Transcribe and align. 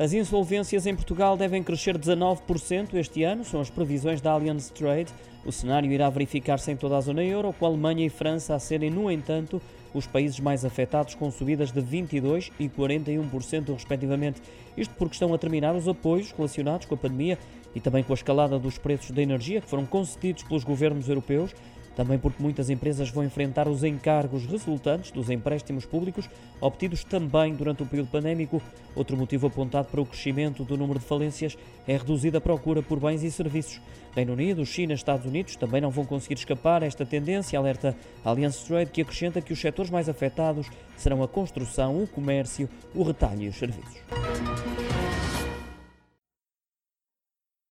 As 0.00 0.12
insolvências 0.12 0.86
em 0.86 0.94
Portugal 0.96 1.36
devem 1.36 1.62
crescer 1.62 1.96
19% 1.98 2.94
este 2.94 3.22
ano, 3.22 3.44
são 3.44 3.60
as 3.60 3.70
previsões 3.70 4.20
da 4.20 4.32
Allianz 4.32 4.70
Trade. 4.70 5.12
O 5.44 5.52
cenário 5.52 5.92
irá 5.92 6.08
verificar-se 6.08 6.70
em 6.72 6.76
toda 6.76 6.96
a 6.96 7.00
zona 7.00 7.22
euro, 7.22 7.52
com 7.52 7.66
a 7.66 7.68
Alemanha 7.68 8.06
e 8.06 8.08
França 8.08 8.54
a 8.54 8.58
serem, 8.58 8.90
no 8.90 9.10
entanto, 9.10 9.60
os 9.92 10.06
países 10.06 10.40
mais 10.40 10.64
afetados, 10.64 11.14
com 11.14 11.30
subidas 11.30 11.70
de 11.70 11.80
22% 11.80 12.50
e 12.58 12.68
41%, 12.68 13.74
respectivamente. 13.74 14.40
Isto 14.76 14.94
porque 14.94 15.14
estão 15.14 15.32
a 15.34 15.38
terminar 15.38 15.74
os 15.76 15.86
apoios 15.86 16.32
relacionados 16.32 16.86
com 16.86 16.94
a 16.94 16.98
pandemia 16.98 17.38
e 17.74 17.80
também 17.80 18.02
com 18.02 18.12
a 18.12 18.14
escalada 18.14 18.58
dos 18.58 18.78
preços 18.78 19.10
da 19.10 19.22
energia 19.22 19.60
que 19.60 19.68
foram 19.68 19.84
concedidos 19.84 20.42
pelos 20.42 20.64
governos 20.64 21.08
europeus 21.08 21.54
também 21.94 22.18
porque 22.18 22.42
muitas 22.42 22.70
empresas 22.70 23.10
vão 23.10 23.24
enfrentar 23.24 23.68
os 23.68 23.84
encargos 23.84 24.46
resultantes 24.46 25.10
dos 25.10 25.30
empréstimos 25.30 25.84
públicos 25.84 26.28
obtidos 26.60 27.04
também 27.04 27.54
durante 27.54 27.82
o 27.82 27.86
período 27.86 28.10
pandémico. 28.10 28.62
Outro 28.94 29.16
motivo 29.16 29.46
apontado 29.46 29.88
para 29.88 30.00
o 30.00 30.06
crescimento 30.06 30.64
do 30.64 30.76
número 30.76 30.98
de 30.98 31.04
falências 31.04 31.56
é 31.86 31.96
reduzida 31.96 32.38
a 32.38 32.40
procura 32.40 32.82
por 32.82 33.00
bens 33.00 33.22
e 33.22 33.30
serviços. 33.30 33.80
Reino 34.14 34.34
Unido, 34.34 34.64
China 34.66 34.92
Estados 34.92 35.26
Unidos 35.26 35.56
também 35.56 35.80
não 35.80 35.90
vão 35.90 36.04
conseguir 36.04 36.34
escapar 36.34 36.82
a 36.82 36.86
esta 36.86 37.04
tendência, 37.04 37.58
alerta 37.58 37.96
a 38.24 38.28
Allianz 38.28 38.62
Trade, 38.62 38.90
que 38.90 39.02
acrescenta 39.02 39.40
que 39.40 39.52
os 39.52 39.60
setores 39.60 39.90
mais 39.90 40.08
afetados 40.08 40.68
serão 40.96 41.22
a 41.22 41.28
construção, 41.28 42.02
o 42.02 42.06
comércio, 42.06 42.68
o 42.94 43.02
retalho 43.02 43.42
e 43.42 43.48
os 43.48 43.56
serviços. 43.56 44.51